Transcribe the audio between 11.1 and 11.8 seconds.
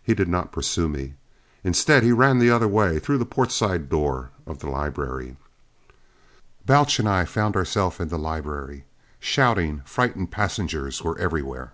everywhere.